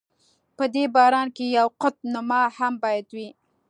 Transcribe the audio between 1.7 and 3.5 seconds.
قطب نما هم باید وي.